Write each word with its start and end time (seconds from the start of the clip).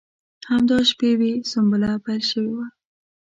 همدا 0.49 0.77
شپې 0.89 1.11
وې 1.19 1.31
سنبله 1.51 1.89
پیل 2.05 2.21
شوې 2.31 2.51
وه. 2.57 2.65